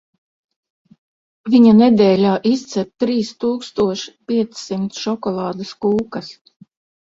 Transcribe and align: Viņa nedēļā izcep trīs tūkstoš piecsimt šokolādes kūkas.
Viņa 1.55 1.73
nedēļā 1.81 2.31
izcep 2.51 2.89
trīs 3.03 3.29
tūkstoš 3.45 4.07
piecsimt 4.33 4.99
šokolādes 5.03 5.77
kūkas. 5.87 6.33